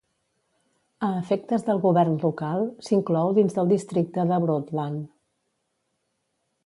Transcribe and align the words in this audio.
A 1.07 1.09
efectes 1.17 1.65
del 1.67 1.81
govern 1.83 2.17
local, 2.23 2.65
s'inclou 2.87 3.35
dins 3.39 3.59
del 3.59 3.69
districte 3.75 4.27
de 4.33 4.41
Broadland. 4.47 5.05